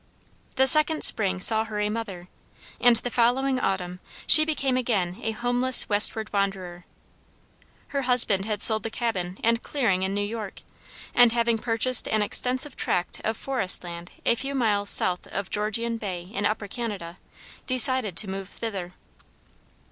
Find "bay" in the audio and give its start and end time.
15.97-16.23